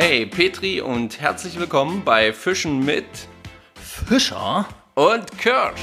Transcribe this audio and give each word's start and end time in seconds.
Hey 0.00 0.26
Petri 0.26 0.80
und 0.80 1.20
herzlich 1.20 1.58
willkommen 1.58 2.04
bei 2.04 2.32
Fischen 2.32 2.84
mit 2.84 3.04
Fischer? 3.74 4.68
und 4.94 5.38
Kirsch. 5.38 5.80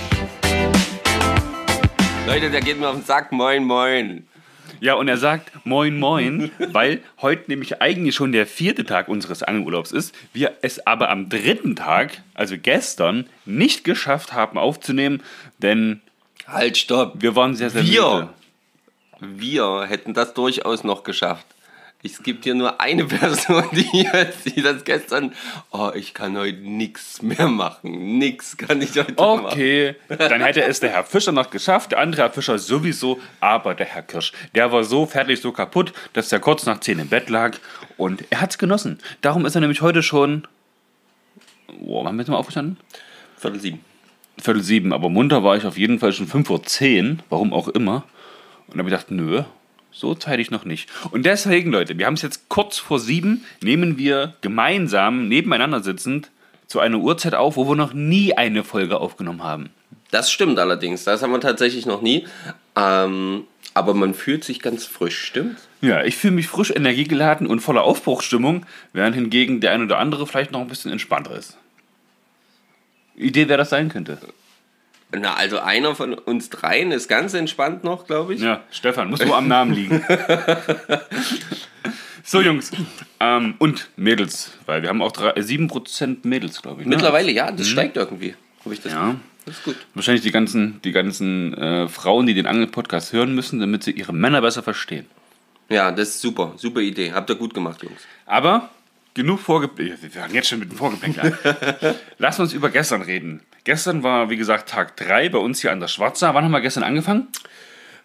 Leute, 2.26 2.50
der 2.50 2.62
geht 2.62 2.80
mir 2.80 2.88
auf 2.88 2.96
den 2.96 3.04
Sack. 3.04 3.34
Moin, 3.34 3.66
moin. 3.66 4.26
Ja, 4.80 4.94
und 4.94 5.10
er 5.10 5.18
sagt 5.18 5.52
Moin 5.66 6.00
Moin, 6.00 6.50
weil 6.72 7.02
heute 7.22 7.50
nämlich 7.50 7.82
eigentlich 7.82 8.16
schon 8.16 8.32
der 8.32 8.48
vierte 8.48 8.86
Tag 8.86 9.10
unseres 9.10 9.44
Angelurlaubs 9.44 9.92
ist. 9.92 10.16
Wir 10.32 10.54
es 10.62 10.88
aber 10.88 11.10
am 11.10 11.28
dritten 11.28 11.76
Tag, 11.76 12.22
also 12.36 12.56
gestern, 12.58 13.28
nicht 13.44 13.84
geschafft 13.84 14.32
haben 14.32 14.58
aufzunehmen, 14.58 15.24
denn 15.58 16.00
Halt, 16.48 16.78
stopp. 16.78 17.16
wir 17.18 17.36
waren 17.36 17.54
sehr, 17.54 17.70
sehr 17.70 17.84
müde. 17.84 18.30
Wir 19.20 19.84
hätten 19.90 20.14
das 20.14 20.34
durchaus 20.34 20.86
noch 20.86 21.04
geschafft. 21.04 21.46
Es 22.06 22.22
gibt 22.22 22.44
hier 22.44 22.54
nur 22.54 22.80
eine 22.80 23.04
Person, 23.06 23.64
die, 23.72 24.08
die 24.46 24.62
das 24.62 24.84
gestern. 24.84 25.34
Oh, 25.72 25.90
ich 25.96 26.14
kann 26.14 26.38
heute 26.38 26.60
nichts 26.60 27.24
mehr 27.24 27.48
machen. 27.48 28.20
Nix 28.20 28.56
kann 28.58 28.80
ich 28.80 28.96
heute 28.96 29.14
machen. 29.14 29.46
Okay, 29.46 29.96
dann 30.08 30.42
hätte 30.42 30.64
es 30.64 30.80
der 30.80 30.92
Herr 30.92 31.04
Fischer 31.04 31.32
noch 31.32 31.50
geschafft, 31.50 31.94
der 31.94 32.00
andere 32.00 32.22
Herr 32.22 32.30
Fischer 32.30 32.60
sowieso, 32.60 33.20
aber 33.40 33.74
der 33.74 33.88
Herr 33.88 34.04
Kirsch, 34.04 34.34
der 34.54 34.72
war 34.72 34.84
so 34.84 35.08
fertig, 35.08 35.42
so 35.42 35.52
kaputt, 35.52 35.94
dass 36.14 36.32
er 36.32 36.40
kurz 36.40 36.68
nach 36.68 36.80
10 36.80 37.00
im 37.00 37.08
Bett 37.08 37.30
lag 37.30 37.58
und 37.98 38.24
er 38.30 38.42
hat 38.42 38.52
es 38.52 38.60
genossen. 38.60 39.00
Darum 39.22 39.48
ist 39.48 39.56
er 39.56 39.62
nämlich 39.62 39.82
heute 39.82 40.04
schon, 40.04 40.48
oh, 41.82 42.06
wann 42.06 42.16
bist 42.18 42.28
du 42.28 42.34
mal 42.34 42.38
aufgestanden? 42.38 42.78
Viertel 43.36 43.60
sieben. 43.60 43.80
Viertel 44.38 44.62
sieben, 44.62 44.94
aber 44.94 45.10
munter 45.10 45.44
war 45.44 45.58
ich 45.58 45.66
auf 45.66 45.78
jeden 45.78 45.98
Fall 45.98 46.14
schon 46.14 46.28
5.10 46.28 47.10
Uhr, 47.14 47.18
warum 47.30 47.52
auch 47.52 47.68
immer. 47.70 48.04
Und 48.68 48.76
da 48.76 48.80
habe 48.80 48.90
ich 48.90 48.94
gedacht, 48.94 49.10
nö, 49.10 49.44
so 49.96 50.14
zeitig 50.14 50.52
noch 50.52 50.66
nicht. 50.66 50.90
Und 51.12 51.26
deswegen, 51.26 51.72
Leute, 51.72 51.98
wir 51.98 52.06
haben 52.06 52.16
es 52.16 52.22
jetzt 52.22 52.50
kurz 52.50 52.78
vor 52.78 53.00
sieben, 53.00 53.46
nehmen 53.62 53.98
wir 53.98 54.36
gemeinsam, 54.42 55.28
nebeneinander 55.28 55.82
sitzend, 55.82 56.32
zu 56.68 56.80
einer 56.80 56.98
Uhrzeit 56.98 57.36
auf, 57.36 57.58
wo 57.58 57.68
wir 57.68 57.76
noch 57.76 57.94
nie 57.94 58.34
eine 58.34 58.64
Folge 58.64 59.00
aufgenommen 59.00 59.44
haben. 59.44 59.70
Das 60.12 60.32
stimmt 60.32 60.60
allerdings. 60.60 61.04
Das 61.04 61.22
haben 61.22 61.32
wir 61.32 61.40
tatsächlich 61.40 61.86
noch 61.86 62.02
nie. 62.02 62.28
Ähm, 62.76 63.44
aber 63.74 63.94
man 63.94 64.14
fühlt 64.14 64.44
sich 64.44 64.62
ganz 64.62 64.86
frisch, 64.86 65.18
stimmt? 65.22 65.60
Ja, 65.82 66.04
ich 66.04 66.16
fühle 66.16 66.34
mich 66.34 66.48
frisch, 66.48 66.72
energiegeladen 66.72 67.48
und 67.48 67.60
voller 67.60 67.84
Aufbruchsstimmung, 67.84 68.66
während 68.94 69.16
hingegen 69.16 69.60
der 69.60 69.72
ein 69.72 69.84
oder 69.84 70.00
andere 70.00 70.26
vielleicht 70.26 70.52
noch 70.52 70.62
ein 70.62 70.68
bisschen 70.68 70.92
entspannter 70.92 71.36
ist. 71.36 71.58
Idee, 73.16 73.48
wer 73.48 73.58
das 73.58 73.70
sein 73.70 73.90
könnte. 73.90 74.18
Na, 75.12 75.36
also 75.36 75.60
einer 75.60 75.96
von 75.96 76.14
uns 76.14 76.50
dreien 76.50 76.92
ist 76.92 77.08
ganz 77.08 77.34
entspannt 77.34 77.84
noch, 77.84 78.06
glaube 78.06 78.34
ich. 78.34 78.42
Ja, 78.42 78.64
Stefan, 78.72 79.10
muss 79.10 79.24
nur 79.24 79.38
am 79.38 79.48
Namen 79.48 79.74
liegen. 79.74 80.04
so, 82.24 82.42
Jungs. 82.42 82.72
Ähm, 83.20 83.56
und 83.60 83.90
Mädels, 83.96 84.52
weil 84.66 84.82
wir 84.82 84.90
haben 84.90 85.02
auch 85.02 85.12
drei, 85.12 85.30
äh, 85.32 85.42
7% 85.42 86.28
Mädels, 86.28 86.62
glaube 86.62 86.82
ich. 86.82 86.88
ne? 86.88 86.96
Mittlerweile 86.96 87.32
ja, 87.32 87.52
das 87.52 87.68
steigt 87.68 87.98
irgendwie. 87.98 88.36
Habe 88.64 88.74
ich 88.74 88.82
das 88.82 88.92
Ja. 88.92 89.16
Das 89.46 89.58
ist 89.58 89.64
gut. 89.64 89.76
Wahrscheinlich 89.94 90.24
die 90.24 90.32
ganzen, 90.32 90.82
die 90.84 90.92
ganzen 90.92 91.54
äh, 91.54 91.88
Frauen, 91.88 92.26
die 92.26 92.34
den 92.34 92.48
Angel-Podcast 92.48 93.14
hören 93.14 93.36
müssen, 93.36 93.60
damit 93.60 93.84
sie 93.84 93.92
ihre 93.92 94.12
Männer 94.12 94.42
besser 94.42 94.64
verstehen. 94.64 95.06
Ja, 95.70 95.92
das 95.92 96.10
ist 96.10 96.22
super. 96.22 96.54
Super 96.58 96.80
Idee. 96.80 97.14
Habt 97.14 97.30
ihr 97.30 97.36
gut 97.36 97.54
gemacht, 97.54 97.84
Jungs. 97.84 98.02
Aber 98.26 98.70
genug 99.16 99.40
Vorgeplänkel. 99.40 99.98
Wir 100.02 100.12
fangen 100.12 100.36
jetzt 100.36 100.50
schon 100.50 100.60
mit 100.60 100.70
dem 100.72 100.78
Vorgeplänkel 100.78 101.34
an. 101.44 101.96
Lass 102.20 102.40
uns 102.40 102.54
über 102.54 102.70
gestern 102.70 103.02
reden. 103.02 103.42
Gestern 103.64 104.04
war, 104.04 104.30
wie 104.30 104.36
gesagt, 104.38 104.70
Tag 104.70 104.96
3 104.98 105.30
bei 105.30 105.40
uns 105.40 105.62
hier 105.62 105.72
an 105.72 105.80
der 105.80 105.88
Schwarza. 105.88 106.36
Wann 106.36 106.44
haben 106.46 106.52
wir 106.52 106.62
gestern 106.62 106.84
angefangen? 106.84 107.28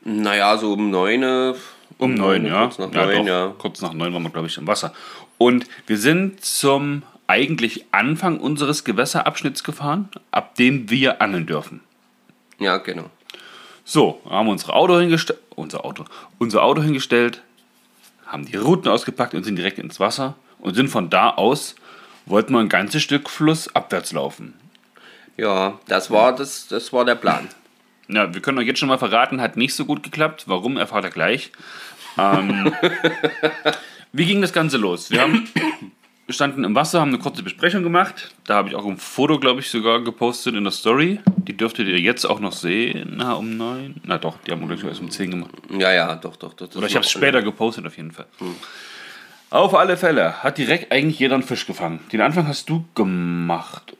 Naja, 0.03 0.57
so 0.57 0.73
um 0.73 0.89
neun. 0.91 1.23
äh, 1.23 1.55
Um 1.99 2.15
neun, 2.15 2.47
ja. 2.47 2.63
Kurz 2.67 2.79
nach 2.79 2.93
ja, 2.95 3.05
neun, 3.05 3.17
doch. 3.19 3.27
ja. 3.27 3.55
Kurz 3.59 3.83
nach 3.83 3.93
neun 3.93 4.15
waren 4.15 4.23
wir, 4.23 4.31
glaube 4.31 4.47
ich, 4.47 4.57
im 4.57 4.67
Wasser. 4.67 4.95
Und 5.37 5.67
wir 5.87 5.99
sind 5.99 6.43
zum 6.43 7.03
eigentlich 7.27 7.85
Anfang 7.93 8.41
unseres 8.41 8.85
Gewässerabschnitts 8.85 9.63
gefahren, 9.63 10.09
ab 10.31 10.55
dem 10.55 10.89
wir 10.91 11.21
angeln 11.21 11.47
dürfen. 11.47 11.81
Ja, 12.59 12.79
genau. 12.79 13.11
So, 13.85 14.21
haben 14.29 14.47
wir 14.47 14.53
unsere 14.53 14.73
Auto 14.75 14.99
hingestellt, 14.99 15.41
unser 15.57 15.85
Auto, 15.85 16.05
unser 16.39 16.63
Auto 16.63 16.83
hingestellt, 16.83 17.43
haben 18.27 18.45
die 18.47 18.57
Routen 18.57 18.89
ausgepackt 18.91 19.35
und 19.35 19.45
sind 19.45 19.57
direkt 19.57 19.79
ins 19.79 20.01
Wasser 20.01 20.37
und 20.61 20.75
sind 20.75 20.89
von 20.89 21.11
da 21.11 21.31
aus, 21.31 21.75
wollten 22.27 22.53
wir 22.53 22.61
ein 22.61 22.69
ganzes 22.69 23.03
Stück 23.03 23.29
Fluss 23.29 23.75
abwärts 23.75 24.13
laufen. 24.13 24.55
Ja, 25.37 25.79
das 25.87 26.11
war, 26.11 26.35
das, 26.35 26.69
das 26.69 26.93
war 26.93 27.05
der 27.05 27.15
Plan. 27.15 27.49
Ja, 28.09 28.35
wir 28.35 28.43
können 28.43 28.59
euch 28.59 28.67
jetzt 28.67 28.79
schon 28.79 28.89
mal 28.89 28.99
verraten, 28.99 29.41
hat 29.41 29.57
nicht 29.57 29.75
so 29.75 29.85
gut 29.85 30.03
geklappt. 30.03 30.45
Warum, 30.47 30.77
erfahrt 30.77 31.05
ihr 31.05 31.11
gleich. 31.11 31.53
Ähm, 32.19 32.73
wie 34.13 34.27
ging 34.27 34.41
das 34.41 34.53
Ganze 34.53 34.77
los? 34.77 35.11
Wir 35.11 35.23
haben, 35.23 35.49
standen 36.29 36.65
im 36.65 36.75
Wasser, 36.75 37.01
haben 37.01 37.11
eine 37.11 37.19
kurze 37.19 37.43
Besprechung 37.43 37.83
gemacht. 37.83 38.35
Da 38.45 38.57
habe 38.57 38.69
ich 38.69 38.75
auch 38.75 38.85
ein 38.85 38.99
Foto, 38.99 39.39
glaube 39.39 39.61
ich, 39.61 39.71
sogar 39.71 40.03
gepostet 40.03 40.55
in 40.57 40.65
der 40.65 40.73
Story. 40.73 41.21
Die 41.37 41.57
dürftet 41.57 41.87
ihr 41.87 42.01
jetzt 42.01 42.25
auch 42.25 42.41
noch 42.41 42.53
sehen. 42.53 43.15
Na, 43.17 43.35
um 43.35 43.57
neun? 43.57 43.97
Na 44.05 44.19
doch, 44.19 44.39
die 44.39 44.51
haben 44.51 44.61
wir 44.61 44.69
gleich 44.69 44.85
erst 44.85 45.01
um 45.01 45.11
zehn 45.11 45.31
gemacht. 45.31 45.53
Ja, 45.71 45.93
ja, 45.93 46.17
doch, 46.17 46.37
doch. 46.37 46.55
doch 46.55 46.75
Oder 46.75 46.87
ich 46.87 46.97
habe 46.97 47.05
es 47.05 47.11
später 47.11 47.43
gepostet 47.43 47.87
auf 47.87 47.97
jeden 47.97 48.13
Fall. 48.13 48.27
Auf 49.51 49.75
alle 49.75 49.97
Fälle 49.97 50.45
hat 50.45 50.59
direkt 50.59 50.93
eigentlich 50.93 51.19
jeder 51.19 51.35
einen 51.35 51.43
Fisch 51.43 51.67
gefangen. 51.67 51.99
Den 52.13 52.21
Anfang 52.21 52.47
hast 52.47 52.71
du 52.71 52.85
gemacht, 52.95 53.97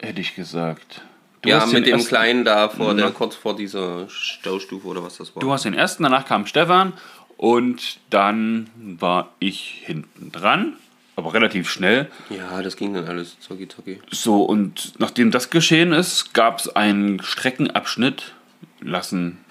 hätte 0.00 0.22
ich 0.22 0.34
gesagt. 0.34 1.02
Du 1.42 1.50
Ja, 1.50 1.66
mit 1.66 1.86
dem 1.86 2.02
Kleinen 2.02 2.46
da 2.46 2.70
vor 2.70 2.94
der, 2.94 3.10
kurz 3.10 3.34
vor 3.34 3.54
dieser 3.54 4.08
Staustufe 4.08 4.88
oder 4.88 5.02
was 5.02 5.18
das 5.18 5.36
war. 5.36 5.40
Du 5.40 5.52
hast 5.52 5.66
den 5.66 5.74
ersten, 5.74 6.02
danach 6.02 6.24
kam 6.24 6.46
Stefan 6.46 6.94
und 7.36 7.98
dann 8.08 8.70
war 8.78 9.34
ich 9.38 9.82
hinten 9.84 10.32
dran, 10.32 10.72
aber 11.14 11.34
relativ 11.34 11.68
schnell. 11.70 12.10
ja, 12.30 12.62
das 12.62 12.76
ging 12.76 12.94
dann 12.94 13.06
alles 13.06 13.38
zocki 13.40 13.68
zocki. 13.68 14.00
So, 14.10 14.44
und 14.44 14.94
nachdem 14.98 15.30
das 15.30 15.50
geschehen 15.50 15.92
ist, 15.92 16.32
gab 16.32 16.60
es 16.60 16.74
einen 16.74 17.22
Streckenabschnitt, 17.22 18.32
lassen 18.80 19.44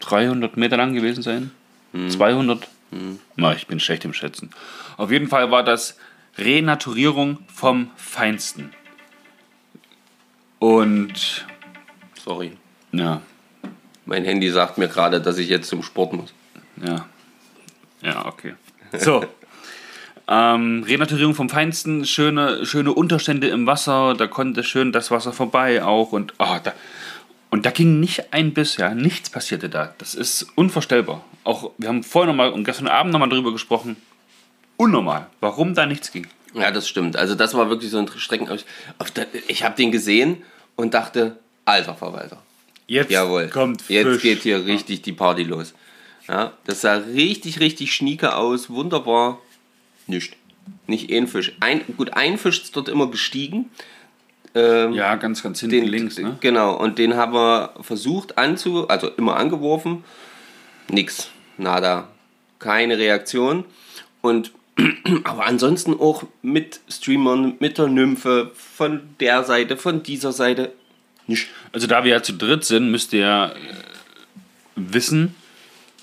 300 0.00 0.56
Meter 0.56 0.76
lang 0.76 0.92
gewesen 0.92 1.22
sein, 1.22 1.52
200. 2.08 2.66
Na, 3.36 3.54
ich 3.54 3.66
bin 3.66 3.80
schlecht 3.80 4.04
im 4.04 4.12
Schätzen. 4.12 4.50
Auf 4.96 5.10
jeden 5.10 5.28
Fall 5.28 5.50
war 5.50 5.62
das 5.62 5.98
Renaturierung 6.38 7.38
vom 7.52 7.90
Feinsten. 7.96 8.72
Und 10.58 11.46
Sorry. 12.22 12.52
ja, 12.92 13.20
Mein 14.04 14.24
Handy 14.24 14.50
sagt 14.50 14.78
mir 14.78 14.88
gerade, 14.88 15.20
dass 15.20 15.38
ich 15.38 15.48
jetzt 15.48 15.68
zum 15.68 15.82
Sport 15.82 16.12
muss. 16.12 16.32
Ja. 16.84 17.06
Ja, 18.02 18.26
okay. 18.26 18.54
So. 18.92 19.24
ähm, 20.28 20.84
Renaturierung 20.86 21.34
vom 21.34 21.48
Feinsten, 21.48 22.04
schöne, 22.04 22.64
schöne 22.66 22.92
Unterstände 22.92 23.48
im 23.48 23.66
Wasser, 23.66 24.14
da 24.14 24.26
konnte 24.26 24.64
schön 24.64 24.92
das 24.92 25.10
Wasser 25.10 25.32
vorbei 25.32 25.82
auch 25.82 26.12
und 26.12 26.34
ah, 26.38 26.60
da, 26.60 26.72
und 27.50 27.66
da 27.66 27.70
ging 27.70 28.00
nicht 28.00 28.32
ein 28.32 28.52
Biss, 28.54 28.76
ja, 28.76 28.94
nichts 28.94 29.30
passierte 29.30 29.68
da. 29.68 29.94
Das 29.98 30.14
ist 30.14 30.46
unvorstellbar. 30.54 31.24
Auch 31.44 31.72
wir 31.78 31.88
haben 31.88 32.02
vorhin 32.02 32.28
nochmal 32.28 32.52
und 32.52 32.64
gestern 32.64 32.88
Abend 32.88 33.12
nochmal 33.12 33.28
drüber 33.28 33.52
gesprochen. 33.52 33.96
Unnormal, 34.76 35.28
warum 35.40 35.74
da 35.74 35.86
nichts 35.86 36.12
ging. 36.12 36.26
Ja, 36.54 36.70
das 36.70 36.88
stimmt. 36.88 37.16
Also 37.16 37.34
das 37.34 37.54
war 37.54 37.70
wirklich 37.70 37.90
so 37.90 37.98
ein 37.98 38.08
Strecken. 38.16 38.48
Ich 39.46 39.62
habe 39.62 39.76
den 39.76 39.92
gesehen 39.92 40.42
und 40.74 40.94
dachte, 40.94 41.38
alter 41.64 41.94
Verwalter. 41.94 42.42
Jetzt 42.86 43.10
Jawohl. 43.10 43.48
kommt 43.48 43.88
Jetzt 43.88 44.06
Fisch. 44.06 44.22
geht 44.22 44.42
hier 44.42 44.64
richtig 44.64 45.02
die 45.02 45.12
Party 45.12 45.42
los. 45.42 45.74
Ja, 46.28 46.52
das 46.64 46.80
sah 46.80 46.94
richtig, 46.94 47.60
richtig 47.60 47.92
schnieke 47.92 48.36
aus. 48.36 48.70
Wunderbar. 48.70 49.38
Nicht. 50.06 50.36
Nicht 50.86 51.10
ein 51.12 51.26
Fisch. 51.28 51.52
Ein, 51.60 51.82
gut, 51.96 52.14
ein 52.14 52.38
Fisch 52.38 52.62
ist 52.62 52.76
dort 52.76 52.88
immer 52.88 53.10
gestiegen. 53.10 53.70
Ähm, 54.56 54.94
Ja, 54.94 55.16
ganz, 55.16 55.42
ganz 55.42 55.60
hinten 55.60 55.82
den, 55.82 55.86
links, 55.86 56.18
ne? 56.18 56.38
Genau, 56.40 56.74
und 56.74 56.98
den 56.98 57.14
haben 57.14 57.34
wir 57.34 57.74
versucht 57.82 58.38
anzu, 58.38 58.88
also 58.88 59.08
immer 59.10 59.36
angeworfen. 59.36 60.02
Nix, 60.88 61.28
nada, 61.58 62.08
keine 62.58 62.96
Reaktion. 62.96 63.66
Und 64.22 64.52
aber 65.24 65.46
ansonsten 65.46 65.98
auch 65.98 66.24
mit 66.40 66.80
Streamern, 66.88 67.56
mit 67.60 67.76
der 67.76 67.88
Nymphe, 67.88 68.50
von 68.54 69.02
der 69.20 69.44
Seite, 69.44 69.76
von 69.76 70.02
dieser 70.02 70.32
Seite. 70.32 70.72
Nicht. 71.26 71.48
Also 71.72 71.86
da 71.86 72.04
wir 72.04 72.12
ja 72.12 72.22
zu 72.22 72.32
dritt 72.32 72.64
sind, 72.64 72.90
müsst 72.90 73.12
ihr 73.12 73.20
ja 73.20 73.46
äh, 73.48 73.54
wissen, 74.76 75.34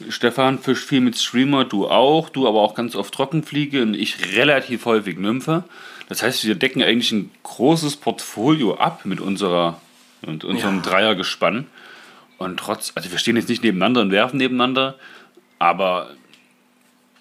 Stefan 0.09 0.59
fischt 0.59 0.87
viel 0.87 1.01
mit 1.01 1.17
Streamer, 1.17 1.65
du 1.65 1.87
auch, 1.87 2.29
du 2.29 2.47
aber 2.47 2.61
auch 2.61 2.75
ganz 2.75 2.95
oft 2.95 3.13
Trockenfliege 3.13 3.81
und 3.81 3.93
ich 3.93 4.35
relativ 4.35 4.85
häufig 4.85 5.17
Nymphe. 5.17 5.63
Das 6.09 6.21
heißt, 6.21 6.45
wir 6.45 6.55
decken 6.55 6.81
eigentlich 6.83 7.11
ein 7.11 7.31
großes 7.43 7.97
Portfolio 7.97 8.75
ab 8.75 9.05
mit 9.05 9.19
unserer 9.19 9.79
mit 10.25 10.43
unserem 10.45 10.77
Ja. 10.77 10.81
Dreiergespann. 10.83 11.67
Und 12.37 12.57
trotz, 12.57 12.93
also 12.95 13.11
wir 13.11 13.17
stehen 13.17 13.35
jetzt 13.35 13.49
nicht 13.49 13.63
nebeneinander 13.63 14.01
und 14.01 14.11
werfen 14.11 14.37
nebeneinander, 14.37 14.97
aber 15.59 16.11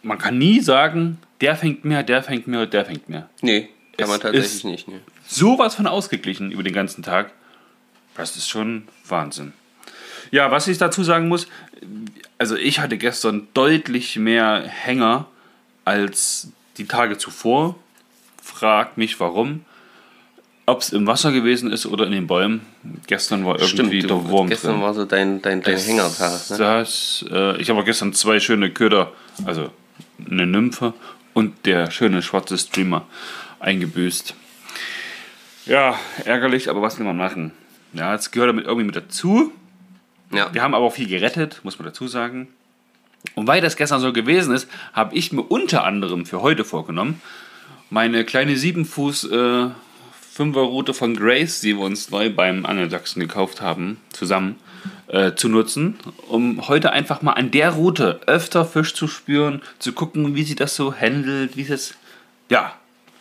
man 0.03 0.19
kann 0.19 0.39
nie 0.39 0.61
sagen, 0.61 1.19
der 1.41 1.57
fängt 1.57 1.85
mehr, 1.85 2.03
der 2.03 2.23
fängt 2.23 2.47
mehr, 2.47 2.67
der 2.67 2.85
fängt 2.85 3.09
mehr. 3.09 3.29
Nee, 3.41 3.69
kann 3.97 4.05
Es 4.05 4.09
man 4.09 4.21
tatsächlich 4.21 4.65
nicht. 4.65 4.89
Nee. 4.89 5.01
sowas 5.27 5.75
von 5.75 5.87
ausgeglichen 5.87 6.51
über 6.53 6.63
den 6.63 6.73
ganzen 6.75 7.03
Tag. 7.03 7.33
Das 8.17 8.37
ist 8.37 8.49
schon 8.49 8.89
Wahnsinn. 9.09 9.53
Ja, 10.31 10.51
was 10.51 10.69
ich 10.69 10.79
dazu 10.79 11.03
sagen 11.03 11.29
muss, 11.29 11.47
also 12.39 12.57
ich 12.57 12.79
hatte 12.81 12.99
gestern 12.99 13.49
deutlich 13.55 14.17
mehr 14.17 14.63
Hänger 14.67 15.27
als 15.85 16.49
die 16.79 16.87
Tage 16.87 17.19
zuvor. 17.19 17.77
frag 18.43 18.97
mich 18.97 19.21
warum. 19.21 19.65
Ob 20.65 20.81
es 20.81 20.91
im 20.91 21.07
Wasser 21.09 21.33
gewesen 21.33 21.73
ist 21.73 21.87
oder 21.87 22.07
in 22.07 22.13
den 22.13 22.27
Bäumen. 22.29 22.61
Gestern 23.09 23.45
war 23.45 23.57
irgendwie 23.61 23.99
Stimmt, 24.01 24.11
der 24.11 24.29
Wurm 24.29 24.49
gestern 24.49 24.75
drin. 24.75 24.83
war 24.83 24.95
so 24.95 25.05
dein, 25.05 25.43
dein, 25.43 25.61
dein 25.61 25.77
Hängertag. 25.77 26.51
Ne? 26.51 26.57
Das, 26.57 27.25
äh, 27.31 27.61
ich 27.61 27.69
habe 27.69 27.83
gestern 27.85 28.13
zwei 28.13 28.39
schöne 28.39 28.71
Köder, 28.71 29.13
also 29.45 29.71
eine 30.31 30.47
Nymphe 30.47 30.95
und 31.35 31.67
der 31.67 31.91
schöne 31.91 32.23
schwarze 32.23 32.57
Streamer 32.57 33.07
eingebüßt. 33.59 34.35
Ja, 35.67 35.99
ärgerlich, 36.25 36.71
aber 36.71 36.81
was 36.81 36.99
will 36.99 37.07
man 37.07 37.17
machen? 37.17 37.53
Ja, 37.93 38.15
es 38.15 38.31
gehört 38.31 38.51
damit 38.51 38.65
irgendwie 38.65 38.87
mit 38.87 38.97
dazu. 38.97 39.53
Ja. 40.33 40.53
Wir 40.53 40.63
haben 40.63 40.75
aber 40.75 40.87
auch 40.87 40.95
viel 40.95 41.09
gerettet, 41.09 41.61
muss 41.63 41.79
man 41.79 41.87
dazu 41.87 42.09
sagen. 42.09 42.49
Und 43.35 43.47
weil 43.47 43.61
das 43.61 43.77
gestern 43.77 44.01
so 44.01 44.13
gewesen 44.13 44.55
ist, 44.55 44.69
habe 44.93 45.15
ich 45.15 45.33
mir 45.33 45.43
unter 45.43 45.85
anderem 45.85 46.27
für 46.27 46.43
heute 46.43 46.65
vorgenommen, 46.65 47.21
meine 47.91 48.25
kleine 48.25 48.57
7 48.57 48.85
Fuß 48.85 49.31
äh, 49.31 49.69
5er 50.37 50.61
Route 50.61 50.95
von 50.95 51.15
Grace, 51.15 51.61
die 51.61 51.77
wir 51.77 51.85
uns 51.85 52.11
neu 52.11 52.31
beim 52.31 52.65
Angelsachsen 52.65 53.21
gekauft 53.21 53.61
haben, 53.61 53.99
zusammen 54.13 54.57
äh, 55.09 55.35
zu 55.35 55.49
nutzen, 55.49 55.99
um 56.29 56.67
heute 56.69 56.93
einfach 56.93 57.21
mal 57.23 57.33
an 57.35 57.51
der 57.51 57.71
Route 57.71 58.21
öfter 58.27 58.65
Fisch 58.65 58.95
zu 58.95 59.07
spüren, 59.09 59.61
zu 59.79 59.93
gucken, 59.93 60.35
wie 60.35 60.43
sie 60.43 60.55
das 60.55 60.75
so 60.75 60.95
handelt, 60.95 61.57
wie 61.57 61.71
es. 61.71 61.95
Ja, 62.49 62.75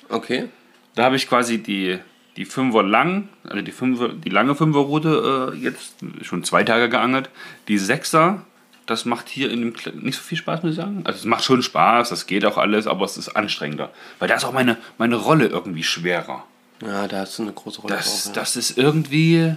Okay. 0.10 0.50
da 0.96 1.04
habe 1.04 1.16
ich 1.16 1.28
quasi 1.28 1.58
die, 1.58 1.98
die 2.38 2.46
Fünfer 2.46 2.84
lang, 2.84 3.30
also 3.44 3.62
die, 3.62 3.72
Fünfer, 3.72 4.10
die 4.10 4.30
lange 4.30 4.56
Fünferroute 4.56 5.52
äh, 5.54 5.58
jetzt 5.58 5.96
schon 6.22 6.44
zwei 6.44 6.64
Tage 6.64 6.88
geangelt. 6.90 7.30
Die 7.68 7.78
Sechser, 7.78 8.42
das 8.86 9.06
macht 9.06 9.28
hier 9.30 9.52
in 9.52 9.60
dem 9.62 9.74
Kle- 9.74 9.94
nicht 9.96 10.16
so 10.18 10.22
viel 10.24 10.38
Spaß, 10.38 10.64
muss 10.64 10.72
ich 10.72 10.78
sagen. 10.78 11.02
Also 11.04 11.20
es 11.20 11.26
macht 11.26 11.44
schon 11.44 11.62
Spaß, 11.62 12.10
das 12.10 12.28
geht 12.28 12.46
auch 12.46 12.58
alles, 12.58 12.88
aber 12.88 13.06
es 13.06 13.18
ist 13.18 13.30
anstrengender. 13.30 13.92
Weil 14.20 14.28
da 14.30 14.36
ist 14.36 14.46
auch 14.46 14.54
meine, 14.54 14.78
meine 14.98 15.16
Rolle 15.18 15.48
irgendwie 15.48 15.84
schwerer. 15.84 16.46
Ja, 16.82 17.08
da 17.08 17.20
hast 17.20 17.38
du 17.38 17.44
eine 17.44 17.54
große 17.54 17.82
Rolle 17.82 17.96
Das, 17.96 18.24
drauf. 18.26 18.36
Ja. 18.36 18.42
das 18.42 18.56
ist 18.56 18.78
irgendwie. 18.78 19.56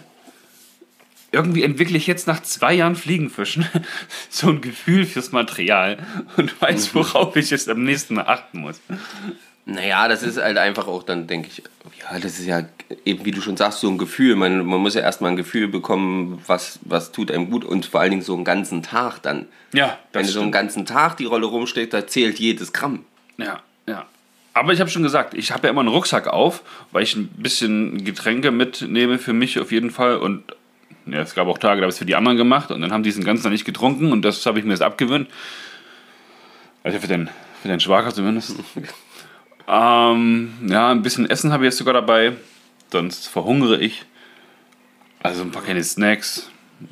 Irgendwie 1.33 1.65
entwickle 1.65 1.97
ich 1.97 2.07
jetzt 2.07 2.29
nach 2.29 2.43
zwei 2.43 2.75
Jahren 2.75 2.95
Fliegenfischen 2.95 3.67
so 4.31 4.51
ein 4.51 4.61
Gefühl 4.61 5.05
fürs 5.05 5.33
Material 5.33 5.99
und 6.37 6.61
weiß, 6.63 6.95
worauf 6.95 7.35
ich 7.35 7.51
jetzt 7.51 7.69
am 7.69 7.83
nächsten 7.83 8.15
Mal 8.15 8.27
achten 8.29 8.61
muss. 8.61 8.81
Naja, 9.67 10.09
das 10.09 10.23
ist 10.23 10.37
halt 10.37 10.59
einfach 10.59 10.87
auch 10.89 11.03
dann, 11.03 11.27
denke 11.27 11.49
ich, 11.49 11.63
ja, 12.01 12.19
das 12.19 12.39
ist 12.39 12.47
ja 12.47 12.65
eben, 13.07 13.25
wie 13.25 13.31
du 13.31 13.41
schon 13.41 13.57
sagst, 13.57 13.81
so 13.81 13.89
ein 13.89 13.97
Gefühl. 13.97 14.37
Man, 14.37 14.67
man 14.67 14.81
muss 14.81 14.95
ja 14.95 15.01
erstmal 15.01 15.31
ein 15.31 15.37
Gefühl 15.37 15.69
bekommen, 15.69 16.43
was, 16.47 16.79
was 16.83 17.13
tut 17.13 17.31
einem 17.31 17.51
gut 17.51 17.65
und 17.65 17.87
vor 17.87 18.01
allen 18.01 18.11
Dingen 18.11 18.23
so 18.23 18.35
einen 18.35 18.45
ganzen 18.45 18.83
Tag 18.83 19.21
dann. 19.23 19.47
Ja, 19.73 19.99
Wenn 20.13 20.23
das 20.23 20.33
du 20.33 20.35
so 20.35 20.43
einen 20.43 20.53
ganzen 20.53 20.85
Tag 20.85 21.17
die 21.17 21.25
Rolle 21.25 21.47
rumsteht, 21.47 21.95
da 21.95 22.07
zählt 22.07 22.39
jedes 22.39 22.75
Gramm. 22.75 23.05
Ja, 23.39 23.63
ja. 23.87 24.05
Aber 24.53 24.73
ich 24.73 24.81
habe 24.81 24.91
schon 24.91 25.03
gesagt, 25.03 25.33
ich 25.33 25.51
habe 25.51 25.67
ja 25.67 25.71
immer 25.71 25.81
einen 25.81 25.89
Rucksack 25.89 26.29
auf, 26.29 26.63
weil 26.93 27.03
ich 27.03 27.17
ein 27.17 27.29
bisschen 27.29 28.05
Getränke 28.05 28.51
mitnehme 28.51 29.19
für 29.19 29.33
mich 29.33 29.59
auf 29.59 29.73
jeden 29.73 29.91
Fall. 29.91 30.19
Und 30.19 30.45
ja, 31.07 31.21
es 31.21 31.35
gab 31.35 31.49
auch 31.49 31.59
Tage, 31.59 31.81
da 31.81 31.85
habe 31.85 31.91
ich 31.91 31.95
es 31.95 31.99
für 31.99 32.05
die 32.05 32.17
anderen 32.17 32.37
gemacht 32.37 32.71
und 32.71 32.83
dann 32.83 32.93
haben 32.93 33.03
die 33.03 33.09
es 33.09 33.17
den 33.17 33.25
ganzen 33.25 33.45
Tag 33.45 33.53
nicht 33.53 33.65
getrunken 33.65 34.13
und 34.13 34.23
das 34.23 34.45
habe 34.45 34.59
ich 34.59 34.65
mir 34.65 34.73
jetzt 34.73 34.83
abgewöhnt. 34.83 35.29
Also 36.83 36.99
für 36.99 37.09
den, 37.09 37.31
für 37.63 37.69
den 37.69 37.81
Schwager 37.81 38.13
zumindest. 38.13 38.57
ähm, 39.69 40.53
ja, 40.67 40.91
ein 40.91 41.03
bisschen 41.03 41.29
Essen 41.29 41.53
habe 41.53 41.65
ich 41.65 41.69
jetzt 41.69 41.79
sogar 41.79 41.95
dabei, 41.95 42.33
sonst 42.93 43.29
verhungere 43.29 43.79
ich. 43.81 44.05
Also 45.23 45.43
ein 45.43 45.51
paar 45.51 45.63
kleine 45.63 45.83
Snacks. 45.83 46.51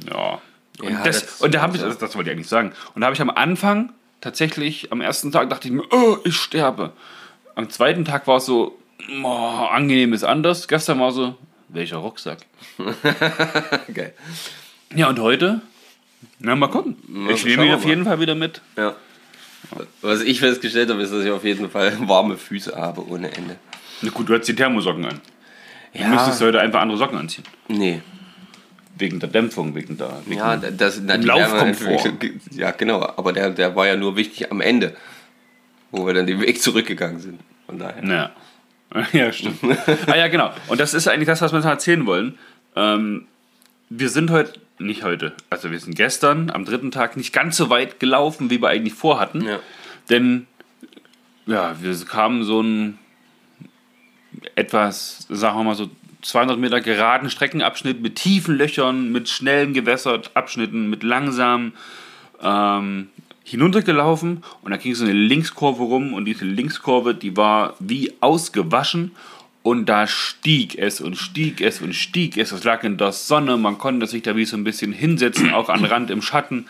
Ja. 0.09 0.41
Und, 0.81 0.91
Ja, 0.91 1.03
das, 1.05 1.21
das- 1.21 1.41
und 1.43 1.55
da 1.55 1.61
habe 1.61 1.77
ich, 1.77 1.83
das, 1.83 1.99
das 1.99 2.17
wollte 2.17 2.31
ich 2.31 2.37
eigentlich 2.37 2.49
sagen. 2.49 2.73
Und 2.95 3.01
da 3.03 3.07
habe 3.07 3.15
ich 3.15 3.21
am 3.21 3.31
Anfang 3.31 3.93
tatsächlich, 4.21 4.91
am 4.93 5.01
ersten 5.01 5.31
Tag 5.33 5.51
dachte 5.51 5.69
ich 5.69 5.75
mir, 5.75 5.85
oh, 5.91 6.17
ich 6.25 6.37
sterbe. 6.37 6.93
Am 7.55 7.69
zweiten 7.69 8.05
Tag 8.05 8.27
war 8.27 8.39
es 8.39 8.47
so, 8.47 8.79
oh, 9.23 9.27
angenehm 9.27 10.13
ist 10.15 10.25
anders. 10.25 10.67
Gestern 10.69 10.99
war 11.01 11.13
so, 11.13 11.37
welcher 11.69 11.99
Rucksack? 11.99 12.39
Geil. 13.93 14.15
Ja, 14.95 15.09
und 15.09 15.19
heute? 15.19 15.61
Na, 16.39 16.55
mal 16.57 16.69
gucken. 16.69 16.97
ich 17.31 17.45
nehme 17.45 17.67
ihn 17.67 17.75
auf 17.75 17.85
jeden 17.85 18.05
Fall 18.05 18.21
wieder 18.21 18.35
mit. 18.35 18.61
Ja. 18.77 18.95
Was 20.01 20.21
ich 20.23 20.41
festgestellt 20.41 20.91
habe, 20.91 21.03
ist, 21.03 21.13
dass 21.13 21.25
ich 21.25 21.31
auf 21.31 21.45
jeden 21.45 21.71
Fall 21.71 21.93
warme 22.09 22.37
Füße 22.37 22.75
habe 22.77 23.07
ohne 23.09 23.33
Ende. 23.35 23.57
Na 24.03 24.11
gut, 24.11 24.29
du 24.29 24.35
hast 24.37 24.47
die 24.49 24.55
Thermosocken 24.55 25.05
an. 25.05 25.21
Du 25.95 26.01
Ja. 26.01 26.09
müsstest 26.09 26.41
heute 26.41 26.61
einfach 26.61 26.81
andere 26.81 26.99
Socken 26.99 27.19
anziehen. 27.19 27.45
Nee. 27.69 28.01
Wegen 28.99 29.21
der 29.21 29.29
Dämpfung, 29.29 29.75
wegen 29.75 29.97
der. 29.97 30.21
Wegen 30.27 30.39
Ja, 30.39 30.57
das, 30.57 31.01
na, 31.03 31.17
Laufkomfort. 31.17 32.13
Ja, 32.53 32.71
genau. 32.73 33.01
Aber 33.17 33.33
der, 33.33 33.51
der 33.51 33.75
war 33.77 33.87
ja 33.87 33.97
nur 33.97 34.17
wichtig 34.17 34.51
am 34.51 34.61
Ende, 34.61 34.95
wo 35.91 36.07
wir 36.07 36.15
dann 36.15 36.27
den 36.27 36.41
Weg 36.41 36.61
zurückgegangen 36.63 37.19
sind. 37.21 37.41
Von 37.67 37.79
daher. 37.79 38.05
Ja. 38.05 38.31
Ja, 39.15 39.33
stimmt. 39.33 39.59
ah 40.07 40.15
ja, 40.17 40.29
genau. 40.29 40.51
Und 40.69 40.79
das 40.79 40.93
ist 40.93 41.09
eigentlich 41.09 41.27
das, 41.27 41.41
was 41.41 41.51
wir 41.53 41.57
uns 41.57 41.65
erzählen 41.65 42.05
wollen. 42.05 42.39
Ähm, 42.77 43.27
wir 43.89 44.11
sind 44.11 44.31
heute, 44.31 44.61
nicht 44.87 45.05
heute, 45.05 45.33
also 45.51 45.71
wir 45.71 45.79
sind 45.79 45.97
gestern 45.97 46.51
am 46.51 46.65
dritten 46.65 46.91
Tag 46.91 47.17
nicht 47.17 47.33
ganz 47.33 47.57
so 47.57 47.71
weit 47.71 48.01
gelaufen, 48.01 48.51
wie 48.51 48.61
wir 48.61 48.69
eigentlich 48.69 48.95
vorhatten. 48.95 49.43
Ja. 49.43 49.59
Denn, 50.11 50.47
ja, 51.47 51.77
wir 51.81 51.97
kamen 52.05 52.45
so 52.45 52.61
einen 52.61 52.99
etwas, 54.55 55.27
sagen 55.29 55.59
wir 55.59 55.65
mal 55.65 55.75
so 55.75 55.91
200 56.23 56.59
Meter 56.59 56.81
geraden 56.81 57.31
Streckenabschnitt 57.31 58.01
mit 58.01 58.17
tiefen 58.17 58.57
Löchern, 58.57 59.11
mit 59.11 59.29
schnellen 59.29 59.75
Gewässerabschnitten, 59.75 60.89
mit 60.89 61.03
langsamen 61.03 61.73
ähm, 62.41 63.09
hinuntergelaufen 63.45 64.45
und 64.63 64.71
da 64.71 64.77
ging 64.77 64.95
so 64.95 65.05
eine 65.05 65.13
Linkskurve 65.13 65.83
rum 65.83 66.15
und 66.15 66.25
diese 66.25 66.45
Linkskurve, 66.45 67.15
die 67.15 67.37
war 67.37 67.75
wie 67.81 68.13
ausgewaschen 68.21 69.13
und 69.63 69.87
da 69.87 70.07
stieg 70.07 70.77
es 70.79 71.01
und 71.01 71.17
stieg 71.17 71.61
es 71.61 71.81
und 71.81 71.95
stieg 71.95 72.37
es. 72.37 72.53
Es 72.53 72.65
lag 72.65 72.83
in 72.83 72.99
der 72.99 73.13
Sonne, 73.13 73.57
man 73.57 73.79
konnte 73.79 74.07
sich 74.07 74.23
da 74.23 74.37
wie 74.37 74.45
so 74.45 74.57
ein 74.57 74.65
bisschen 74.65 74.93
hinsetzen, 74.93 75.53
auch 75.53 75.69
am 75.69 75.85
Rand 75.85 76.11
im 76.11 76.23
Schatten. 76.23 76.69